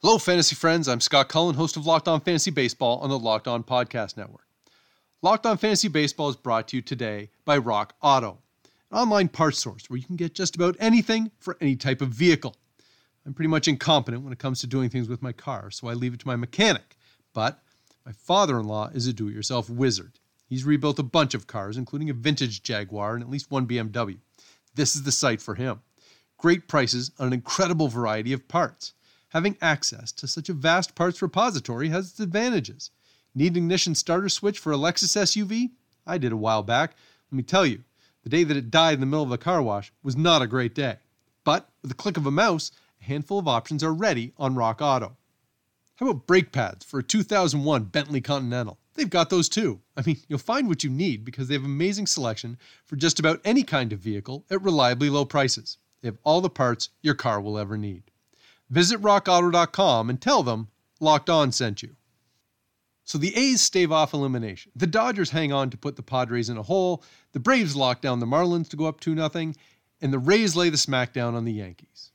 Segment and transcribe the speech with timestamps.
[0.00, 0.86] Hello, fantasy friends.
[0.86, 4.46] I'm Scott Cullen, host of Locked On Fantasy Baseball on the Locked On Podcast Network.
[5.22, 8.38] Locked On Fantasy Baseball is brought to you today by Rock Auto,
[8.92, 12.10] an online parts source where you can get just about anything for any type of
[12.10, 12.54] vehicle.
[13.26, 15.94] I'm pretty much incompetent when it comes to doing things with my car, so I
[15.94, 16.96] leave it to my mechanic.
[17.34, 17.60] But
[18.06, 20.20] my father in law is a do it yourself wizard.
[20.48, 24.18] He's rebuilt a bunch of cars, including a vintage Jaguar and at least one BMW.
[24.76, 25.80] This is the site for him.
[26.36, 28.92] Great prices on an incredible variety of parts.
[29.32, 32.90] Having access to such a vast parts repository has its advantages.
[33.34, 35.70] Need an ignition starter switch for a Lexus SUV?
[36.06, 36.96] I did a while back.
[37.30, 37.84] Let me tell you,
[38.22, 40.46] the day that it died in the middle of a car wash was not a
[40.46, 40.96] great day.
[41.44, 44.80] But with the click of a mouse, a handful of options are ready on Rock
[44.80, 45.18] Auto.
[45.96, 48.78] How about brake pads for a 2001 Bentley Continental?
[48.94, 49.80] They've got those too.
[49.94, 53.40] I mean, you'll find what you need because they have amazing selection for just about
[53.44, 55.76] any kind of vehicle at reliably low prices.
[56.00, 58.04] They have all the parts your car will ever need.
[58.70, 60.68] Visit rockauto.com and tell them
[61.00, 61.96] Locked On sent you.
[63.04, 64.72] So the A's stave off elimination.
[64.76, 67.02] The Dodgers hang on to put the Padres in a hole.
[67.32, 69.52] The Braves lock down the Marlins to go up 2 0.
[70.00, 72.10] And the Rays lay the smackdown on the Yankees.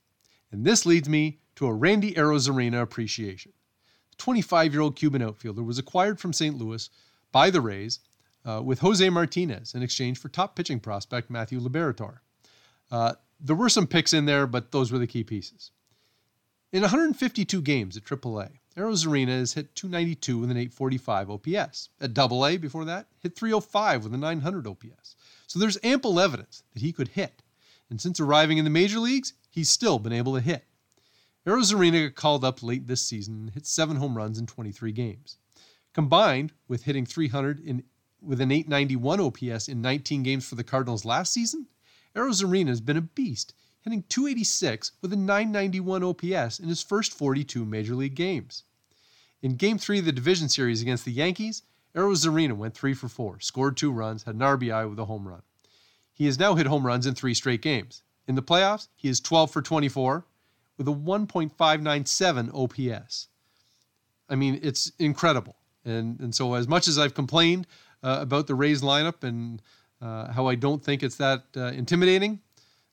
[0.52, 3.54] And this leads me to a Randy Arozarena appreciation.
[4.12, 6.56] The 25 year old Cuban outfielder was acquired from St.
[6.56, 6.88] Louis
[7.32, 8.00] by the Rays
[8.46, 12.20] uh, with Jose Martinez in exchange for top pitching prospect Matthew Liberatore.
[12.92, 15.72] Uh, there were some picks in there, but those were the key pieces.
[16.74, 21.90] In 152 games at AAA, Arozarena has hit 292 with an 845 OPS.
[22.02, 25.16] At AA before that, hit 305 with a 900 OPS.
[25.46, 27.44] So there's ample evidence that he could hit.
[27.92, 30.66] And since arriving in the major leagues, he's still been able to hit.
[31.46, 35.38] Arozarena got called up late this season and hit seven home runs in 23 games.
[35.94, 37.84] Combined with hitting 300 in,
[38.20, 41.68] with an 891 OPS in 19 games for the Cardinals last season,
[42.16, 47.66] Arozarena has been a beast hitting 286 with a 991 OPS in his first 42
[47.66, 48.64] major league games.
[49.42, 51.64] In Game 3 of the division series against the Yankees,
[51.94, 55.42] Arozarena went 3 for 4, scored 2 runs, had an RBI with a home run.
[56.14, 58.04] He has now hit home runs in 3 straight games.
[58.28, 60.26] In the playoffs, he is 12 for 24
[60.78, 63.28] with a 1.597 OPS.
[64.30, 65.58] I mean, it's incredible.
[65.86, 67.68] And, and so, as much as I've complained
[68.02, 69.62] uh, about the Rays lineup and
[70.02, 72.40] uh, how I don't think it's that uh, intimidating,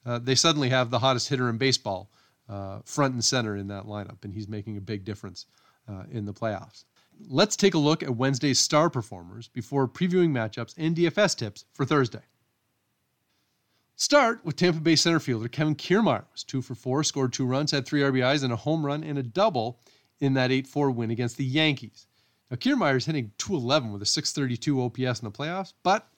[0.06, 2.10] uh, they suddenly have the hottest hitter in baseball
[2.48, 5.46] uh, front and center in that lineup, and he's making a big difference
[5.88, 6.84] uh, in the playoffs.
[7.28, 11.84] Let's take a look at Wednesday's star performers before previewing matchups and DFS tips for
[11.84, 12.22] Thursday.
[13.96, 17.70] Start with Tampa Bay center fielder Kevin Kiermaier was two for four, scored two runs,
[17.70, 19.78] had three RBIs and a home run and a double
[20.20, 22.06] in that 8-4 win against the Yankees.
[22.50, 26.08] Now Kiermaier is hitting 211 with a 632 OPS in the playoffs, but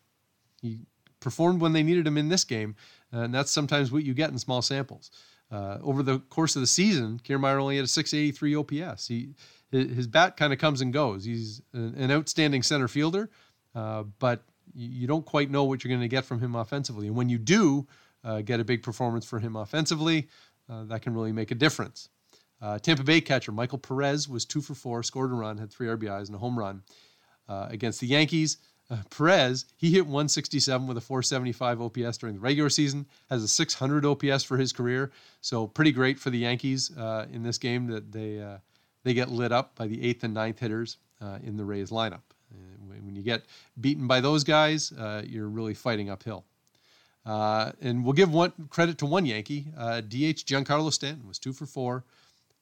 [0.61, 0.87] he
[1.23, 2.77] performed when they needed him in this game,
[3.11, 5.11] and that's sometimes what you get in small samples.
[5.51, 9.07] Uh, over the course of the season, Kiermaier only had a 683 OPS.
[9.07, 9.35] He
[9.71, 11.25] his bat kind of comes and goes.
[11.25, 13.31] He's an outstanding center fielder,
[13.75, 14.43] uh, but
[14.75, 17.07] you don't quite know what you're going to get from him offensively.
[17.07, 17.87] And when you do
[18.23, 20.29] uh, get a big performance for him offensively,
[20.69, 22.11] uh, that can really make a difference.
[22.61, 25.89] Uh, Tampa Bay catcher Michael Perez was two for four, scored a run, had three
[25.89, 26.83] RBIs and a home run
[27.49, 28.59] uh, against the Yankees.
[28.93, 33.49] Uh, Perez, he hit 167 with a 475 OPS during the regular season, has a
[33.49, 35.11] 600 OPS for his career.
[35.41, 38.59] So pretty great for the Yankees uh, in this game that they uh,
[39.03, 42.21] they get lit up by the eighth and ninth hitters uh, in the Rays lineup.
[42.87, 43.45] when you get
[43.81, 46.45] beaten by those guys, uh, you're really fighting uphill.
[47.25, 49.69] And we'll give one credit to one Yankee.
[49.73, 52.05] DH Giancarlo Stanton was two for four,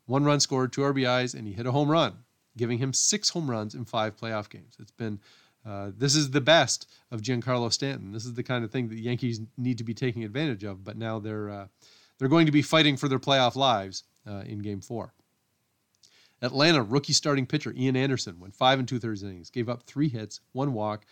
[0.07, 2.19] one run scored, two RBIs, and he hit a home run,
[2.57, 4.77] giving him six home runs in five playoff games.
[4.79, 5.19] It's been
[5.65, 8.13] uh, this is the best of Giancarlo Stanton.
[8.13, 10.85] This is the kind of thing that the Yankees need to be taking advantage of.
[10.85, 11.67] But now they're uh,
[12.19, 15.13] they're going to be fighting for their playoff lives uh, in Game Four.
[16.43, 20.09] Atlanta rookie starting pitcher Ian Anderson went five and two thirds innings, gave up three
[20.09, 21.05] hits, one walk,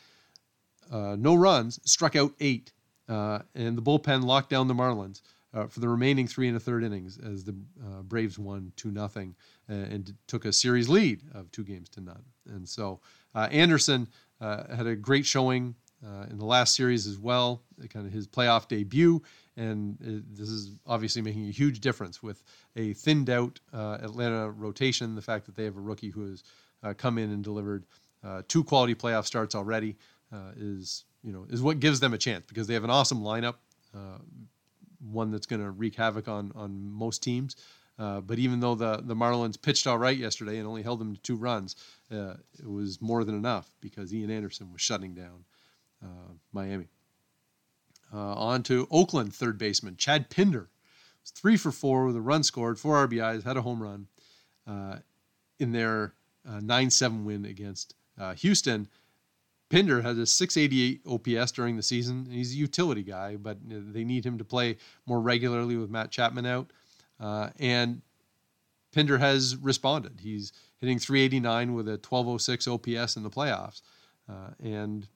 [0.91, 2.73] uh, no runs, struck out eight,
[3.11, 5.21] uh, and the bullpen locked down the Marlins.
[5.55, 7.55] Uh, for the remaining three and a third innings, as the
[8.03, 9.35] Braves won two nothing
[9.67, 12.23] and took a series lead of two games to none.
[12.47, 13.01] And so
[13.35, 14.09] Anderson
[14.41, 15.75] uh, had a great showing
[16.07, 19.21] uh, in the last series as well, kind of his playoff debut,
[19.57, 22.43] and it, this is obviously making a huge difference with
[22.77, 25.15] a thinned out uh, Atlanta rotation.
[25.15, 26.45] The fact that they have a rookie who has
[26.83, 27.85] uh, come in and delivered
[28.25, 29.97] uh, two quality playoff starts already
[30.33, 33.23] uh, is you know is what gives them a chance because they have an awesome
[33.23, 33.55] lineup,
[33.95, 34.19] uh,
[35.11, 37.57] one that's going to wreak havoc on on most teams.
[37.99, 41.15] Uh, but even though the the Marlins pitched all right yesterday and only held them
[41.15, 41.75] to two runs,
[42.13, 45.45] uh, it was more than enough because Ian Anderson was shutting down
[46.03, 46.89] uh, Miami.
[48.13, 50.71] Uh, on to Oakland third baseman Chad Pinder,
[51.23, 54.07] was three for four with a run scored, four RBIs, had a home run
[55.59, 56.13] in their
[56.47, 57.95] 9-7 win against
[58.37, 58.89] Houston.
[59.69, 62.27] Pinder has a 688 OPS during the season.
[62.31, 66.47] He's a utility guy, but they need him to play more regularly with Matt Chapman
[66.47, 66.73] out.
[67.21, 68.03] Uh, and
[68.93, 70.21] Pinder has responded.
[70.21, 73.83] He's hitting 389 with a 1206 OPS in the playoffs.
[74.29, 75.07] Uh, and,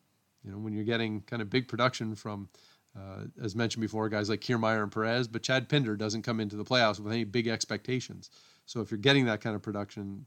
[0.44, 2.48] you know, when you're getting kind of big production from,
[2.96, 6.56] uh, as mentioned before, guys like Kiermaier and Perez, but Chad Pinder doesn't come into
[6.56, 8.30] the playoffs with any big expectations.
[8.66, 10.26] So if you're getting that kind of production,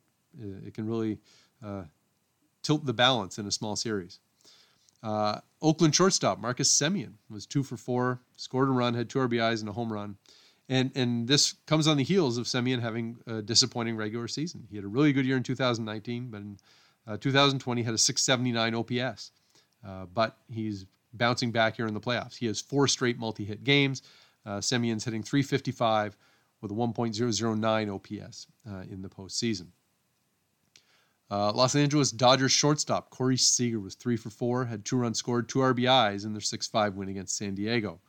[0.66, 1.20] it can really
[1.64, 1.84] uh,
[2.62, 4.20] tilt the balance in a small series.
[5.04, 9.60] Uh, Oakland shortstop Marcus Semien was two for four, scored a run, had two RBIs
[9.60, 10.18] and a home run.
[10.68, 14.66] And, and this comes on the heels of Semien having a disappointing regular season.
[14.70, 16.58] He had a really good year in 2019, but in
[17.08, 19.32] uh, 2020 had a 679 OPS.
[19.86, 22.36] Uh, but he's bouncing back here in the playoffs.
[22.36, 24.02] He has four straight multi-hit games.
[24.46, 26.18] Uh, Semien's hitting 355
[26.62, 29.68] with a 1.009 OPS uh, in the postseason.
[31.30, 35.50] Uh, Los Angeles Dodgers shortstop Corey Seager was three for four, had two runs scored,
[35.50, 38.00] two RBIs in their 6 5 win against San Diego.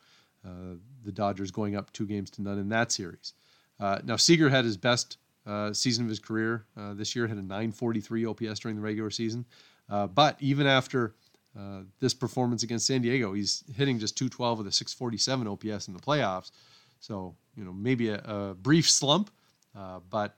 [0.47, 3.33] Uh, the Dodgers going up two games to none in that series.
[3.79, 7.41] Uh, now, Seager had his best uh, season of his career this year, had a
[7.41, 9.45] 943 OPS during the regular season.
[9.87, 11.13] But even after
[11.99, 15.99] this performance against San Diego, he's hitting just 212 with a 647 OPS in the
[15.99, 16.51] playoffs.
[16.99, 19.31] So, you know, maybe a, a brief slump,
[20.09, 20.35] but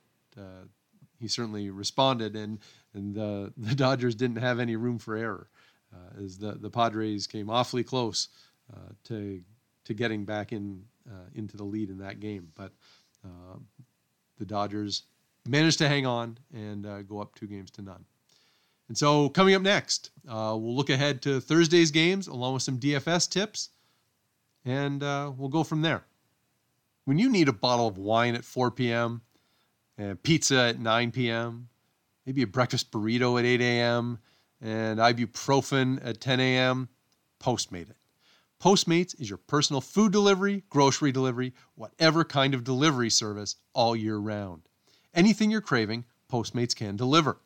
[1.19, 2.59] he certainly responded, and
[2.93, 5.49] and the the Dodgers didn't have any room for error,
[5.93, 8.29] uh, as the the Padres came awfully close
[8.73, 9.41] uh, to
[9.89, 12.71] to getting back in uh, into the lead in that game, but
[13.25, 13.57] uh,
[14.37, 15.03] the Dodgers
[15.45, 18.05] managed to hang on and uh, go up two games to none.
[18.87, 22.79] And so, coming up next, uh, we'll look ahead to Thursday's games along with some
[22.79, 23.69] DFS tips,
[24.65, 26.05] and we'll go from there.
[27.05, 29.21] When you need a bottle of wine at 4 p.m
[29.99, 31.67] and pizza at 9 p.m.,
[32.25, 34.19] maybe a breakfast burrito at 8 a.m.,
[34.61, 36.89] and ibuprofen at 10 a.m.
[37.39, 37.95] Postmate it.
[38.61, 44.17] Postmates is your personal food delivery, grocery delivery, whatever kind of delivery service all year
[44.17, 44.63] round.
[45.13, 47.39] Anything you're craving, Postmates can deliver.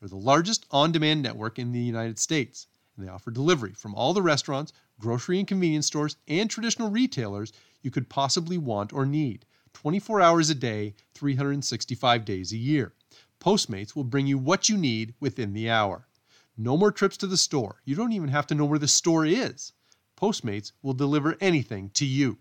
[0.00, 2.66] They're the largest on demand network in the United States,
[2.96, 7.52] and they offer delivery from all the restaurants, grocery and convenience stores, and traditional retailers
[7.80, 12.92] you could possibly want or need 24 hours a day, 365 days a year.
[13.38, 16.08] Postmates will bring you what you need within the hour.
[16.56, 17.82] No more trips to the store.
[17.84, 19.72] You don't even have to know where the store is.
[20.16, 22.38] Postmates will deliver anything to you.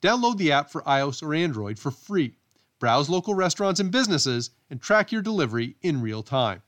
[0.00, 2.36] Download the app for iOS or Android for free.
[2.78, 6.62] Browse local restaurants and businesses and track your delivery in real time.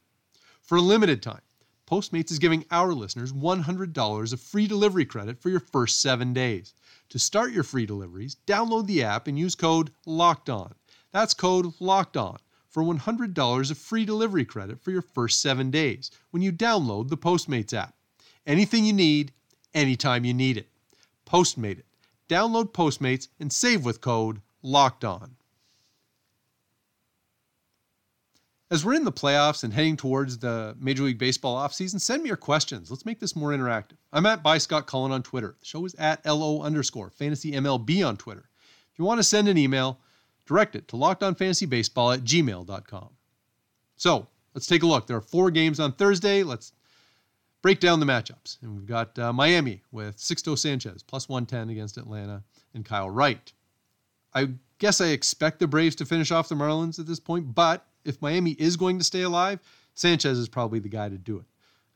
[0.60, 1.42] For a limited time,
[1.86, 6.72] Postmates is giving our listeners $100 of free delivery credit for your first seven days.
[7.10, 10.74] To start your free deliveries, download the app and use code LOCKED ON.
[11.12, 12.38] That's code LOCKED ON
[12.68, 17.18] for $100 of free delivery credit for your first seven days when you download the
[17.18, 17.94] Postmates app.
[18.46, 19.32] Anything you need,
[19.74, 20.68] anytime you need it.
[21.26, 21.86] Postmate it.
[22.28, 25.36] Download Postmates and save with code LOCKED ON.
[28.70, 32.28] As we're in the playoffs and heading towards the Major League Baseball offseason, send me
[32.28, 32.90] your questions.
[32.90, 33.98] Let's make this more interactive.
[34.12, 35.54] I'm at by Scott Cullen on Twitter.
[35.60, 38.48] The show is at LO underscore fantasy MLB on Twitter.
[38.92, 40.00] If you want to send an email,
[40.46, 43.10] direct it to lockedonfantasybaseball at gmail.com.
[43.96, 45.06] So let's take a look.
[45.06, 46.42] There are four games on Thursday.
[46.42, 46.72] Let's
[47.64, 48.58] break down the matchups.
[48.60, 52.42] And we've got uh, Miami with Sixto Sanchez, plus 110 against Atlanta,
[52.74, 53.54] and Kyle Wright.
[54.34, 57.86] I guess I expect the Braves to finish off the Marlins at this point, but
[58.04, 59.60] if Miami is going to stay alive,
[59.94, 61.46] Sanchez is probably the guy to do it.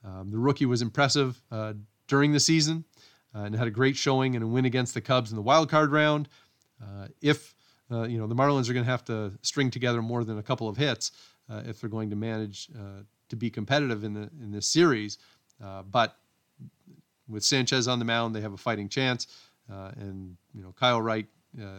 [0.08, 1.74] Um, the rookie was impressive uh,
[2.06, 2.86] during the season
[3.34, 5.68] uh, and had a great showing and a win against the Cubs in the wild
[5.68, 6.30] card round.
[6.82, 7.54] Uh, if
[7.90, 10.42] uh, you know the Marlins are going to have to string together more than a
[10.42, 11.12] couple of hits
[11.50, 12.70] uh, if they're going to manage
[13.28, 15.18] to be competitive in the in this series,
[15.60, 16.16] but
[17.28, 19.26] with Sanchez on the mound, they have a fighting chance.
[19.68, 21.26] and you know Kyle Wright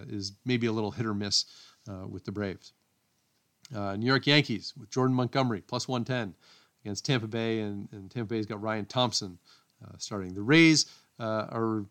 [0.07, 1.45] is maybe a little hit or miss
[2.07, 2.73] with the Braves.
[3.73, 6.33] Uh, New York Yankees with Jordan Montgomery plus 110
[6.83, 9.37] against Tampa Bay, and, and Tampa Bay's got Ryan Thompson
[9.85, 10.33] uh, starting.
[10.33, 10.87] The Rays
[11.19, 11.85] uh, are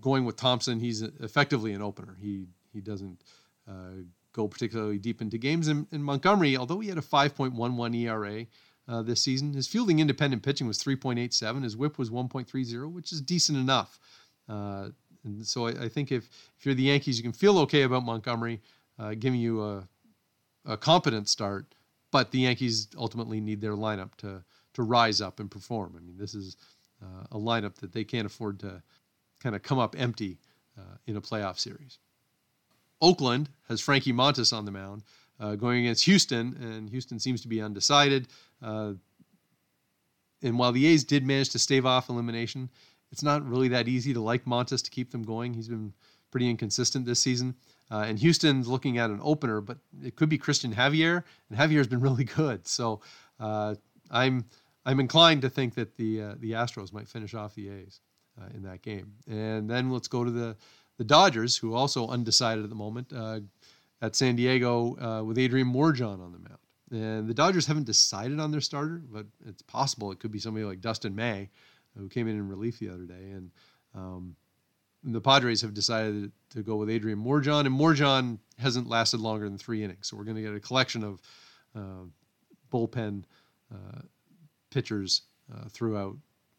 [0.00, 2.16] going with Thompson, he's effectively an opener.
[2.20, 3.22] He he doesn't
[3.68, 5.68] uh, go particularly deep into games.
[5.68, 8.46] In, in, Montgomery, although he had a 5.11 ERA
[8.88, 11.62] uh, this season, his fielding independent pitching was 3.87.
[11.62, 13.98] His WHIP was 1.30, which is decent enough.
[14.48, 14.88] Uh,
[15.24, 18.04] and so I, I, think if if you're the Yankees, you can feel okay about
[18.04, 18.60] Montgomery
[18.98, 19.88] uh, giving you a,
[20.66, 21.66] a competent start.
[22.10, 24.42] But the Yankees ultimately need their lineup to
[24.74, 25.94] to rise up and perform.
[25.96, 26.56] I mean, this is
[27.02, 28.82] uh, a lineup that they can't afford to
[29.40, 30.38] kind of come up empty
[30.78, 31.98] uh, in a playoff series.
[33.00, 35.02] Oakland has Frankie Montas on the mound
[35.40, 38.28] uh, going against Houston, and Houston seems to be undecided.
[38.62, 38.92] Uh,
[40.42, 42.70] and while the A's did manage to stave off elimination,
[43.10, 45.54] it's not really that easy to like Montas to keep them going.
[45.54, 45.92] He's been
[46.30, 47.54] pretty inconsistent this season.
[47.90, 51.86] Uh, and Houston's looking at an opener, but it could be Cristian Javier, and Javier's
[51.86, 52.66] been really good.
[52.66, 53.00] So
[53.38, 53.74] uh,
[54.10, 54.46] I'm
[54.84, 58.00] I'm inclined to think that the uh, the Astros might finish off the A's
[58.40, 59.12] uh, in that game.
[59.28, 60.56] And then let's go to the
[60.98, 63.40] the Dodgers, who also undecided at the moment, uh,
[64.00, 66.61] at San Diego uh, with Adrian Morejon on the mound.
[66.92, 70.64] And the Dodgers haven't decided on their starter, but it's possible it could be somebody
[70.64, 71.48] like Dustin May,
[71.96, 73.30] who came in in relief the other day.
[73.32, 73.50] And
[73.94, 74.36] um,
[75.02, 79.58] the Padres have decided to go with Adrian Morejon, and Morejon hasn't lasted longer than
[79.58, 80.08] three innings.
[80.08, 81.20] So we're going to get a collection of
[81.74, 82.04] uh,
[82.70, 83.24] bullpen
[83.72, 84.02] uh,
[84.70, 85.22] pitchers
[85.52, 86.16] uh, throughout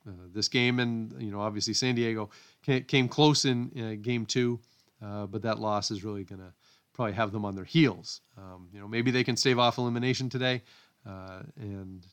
[0.07, 0.79] uh, this game.
[0.79, 2.31] And, you know, obviously San Diego
[2.63, 4.59] came close in uh, game two,
[5.03, 6.53] uh, but that loss is really going to
[6.93, 8.21] probably have them on their heels.
[8.37, 10.61] Um, you know, maybe they can stave off elimination today.
[11.05, 12.05] and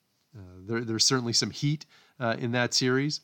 [0.66, 1.86] there, there's certainly some heat
[2.38, 3.20] in that series.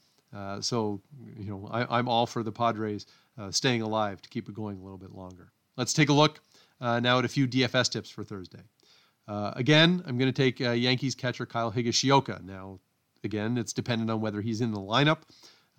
[0.60, 1.00] so,
[1.38, 3.06] you know, I, am all for the Padres
[3.50, 5.52] staying alive to keep it going a little bit longer.
[5.76, 6.40] Let's take a look
[6.80, 8.62] now at a few DFS tips for Thursday.
[9.28, 12.44] Uh, again, I'm going to take uh, Yankees catcher Kyle Higashioka.
[12.44, 12.78] Now,
[13.24, 15.18] again, it's dependent on whether he's in the lineup,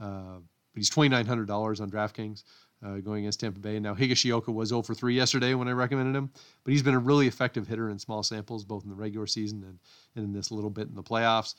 [0.01, 2.43] uh, but he's $2,900 on DraftKings
[2.85, 3.79] uh, going against Tampa Bay.
[3.79, 6.29] Now, Higashioka was 0 for 3 yesterday when I recommended him,
[6.63, 9.63] but he's been a really effective hitter in small samples, both in the regular season
[9.63, 9.79] and,
[10.15, 11.55] and in this little bit in the playoffs.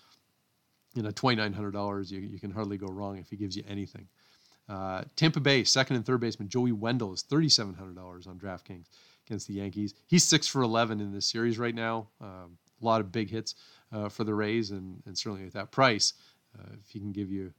[0.95, 4.09] You know, $2,900, you, you can hardly go wrong if he gives you anything.
[4.69, 8.87] Uh, Tampa Bay, second and third baseman Joey Wendle is $3,700 on DraftKings
[9.27, 9.95] against the Yankees.
[10.07, 12.09] He's six for 11 in this series right now.
[12.21, 13.55] Um, a lot of big hits
[13.93, 16.15] uh, for the Rays, and, and certainly at that price,
[16.59, 17.53] uh, if he can give you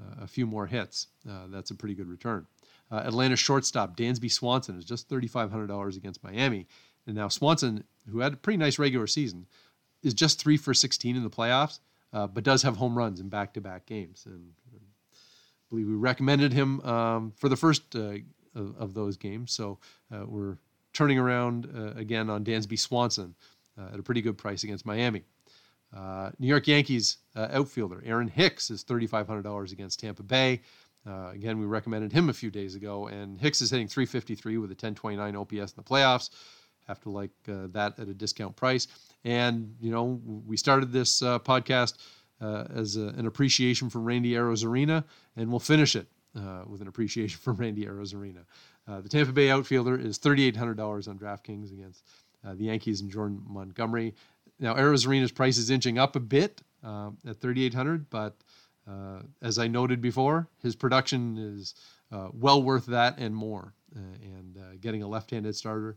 [0.00, 2.46] uh, a few more hits, uh, that's a pretty good return.
[2.90, 6.66] Uh, Atlanta shortstop Dansby Swanson is just $3,500 against Miami.
[7.06, 9.46] And now Swanson, who had a pretty nice regular season,
[10.02, 11.80] is just three for 16 in the playoffs,
[12.12, 14.24] uh, but does have home runs in back to back games.
[14.26, 14.78] And I
[15.68, 18.22] believe we recommended him um, for the first of,
[18.54, 19.52] of, those games.
[19.52, 19.78] So
[20.10, 20.58] we're
[20.96, 23.34] turning around uh, again on Dansby Swanson
[23.78, 25.22] uh, at a pretty good price against Miami.
[25.94, 30.62] Uh, New York Yankees uh, outfielder Aaron Hicks is $3,500 against Tampa Bay.
[31.06, 34.70] Uh, again, we recommended him a few days ago, and Hicks is hitting 353 with
[34.70, 36.30] a 1029 OPS in the playoffs.
[36.88, 38.88] Have to like uh, that at a discount price.
[39.24, 41.98] And, you know, we started this podcast
[42.40, 45.04] as a, an appreciation for Randy Arozarena,
[45.36, 46.06] and we'll finish it
[46.66, 48.44] with an appreciation for Randy Arozarena.
[48.88, 52.04] Uh, the Tampa Bay outfielder is $3,800 on DraftKings against
[52.46, 54.14] uh, the Yankees and Jordan Montgomery.
[54.60, 58.36] Now, Arozarena's price is inching up a bit uh, at 3,800, but
[58.88, 61.74] uh, as I noted before, his production is
[62.12, 63.74] uh, well worth that and more.
[63.94, 65.96] Uh, and getting a left-handed starter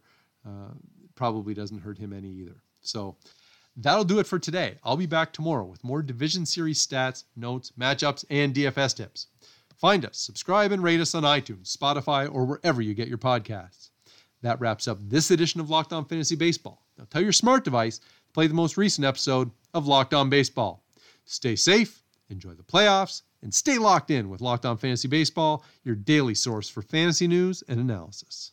[1.16, 2.64] probably doesn't hurt him any either.
[2.82, 3.18] So
[3.76, 4.76] that'll do it for today.
[4.84, 9.28] I'll be back tomorrow with more Division Series stats, notes, matchups, and DFS tips.
[9.76, 13.90] Find us, subscribe, and rate us on iTunes, Spotify, or wherever you get your podcasts.
[14.42, 16.82] That wraps up this edition of Locked On Fantasy Baseball.
[16.98, 20.84] Now tell your smart device to play the most recent episode of Locked On Baseball.
[21.26, 25.96] Stay safe, enjoy the playoffs, and stay locked in with Locked On Fantasy Baseball, your
[25.96, 28.52] daily source for fantasy news and analysis.